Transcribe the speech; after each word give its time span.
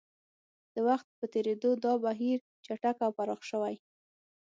د 0.73 0.75
وخت 0.87 1.07
په 1.17 1.25
تېرېدو 1.33 1.69
دا 1.83 1.93
بهیر 2.03 2.37
چټک 2.65 2.97
او 3.05 3.11
پراخ 3.17 3.41
شوی 3.49 3.75